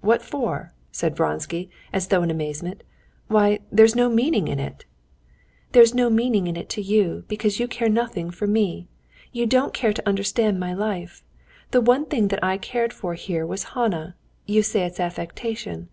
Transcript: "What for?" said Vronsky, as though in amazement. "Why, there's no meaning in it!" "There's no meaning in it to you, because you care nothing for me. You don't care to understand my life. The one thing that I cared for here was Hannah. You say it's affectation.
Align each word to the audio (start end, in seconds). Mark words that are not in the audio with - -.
"What 0.00 0.22
for?" 0.22 0.72
said 0.90 1.14
Vronsky, 1.16 1.70
as 1.92 2.08
though 2.08 2.24
in 2.24 2.32
amazement. 2.32 2.82
"Why, 3.28 3.60
there's 3.70 3.94
no 3.94 4.08
meaning 4.08 4.48
in 4.48 4.58
it!" 4.58 4.84
"There's 5.70 5.94
no 5.94 6.10
meaning 6.10 6.48
in 6.48 6.56
it 6.56 6.68
to 6.70 6.82
you, 6.82 7.22
because 7.28 7.60
you 7.60 7.68
care 7.68 7.88
nothing 7.88 8.32
for 8.32 8.48
me. 8.48 8.88
You 9.30 9.46
don't 9.46 9.72
care 9.72 9.92
to 9.92 10.02
understand 10.08 10.58
my 10.58 10.74
life. 10.74 11.22
The 11.70 11.80
one 11.80 12.06
thing 12.06 12.26
that 12.26 12.42
I 12.42 12.58
cared 12.58 12.92
for 12.92 13.14
here 13.14 13.46
was 13.46 13.62
Hannah. 13.78 14.16
You 14.46 14.64
say 14.64 14.82
it's 14.84 14.98
affectation. 14.98 15.90